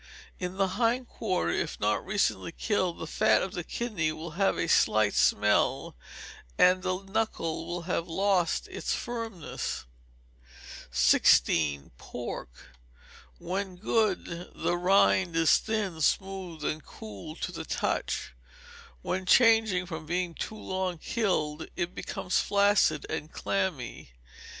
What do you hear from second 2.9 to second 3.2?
the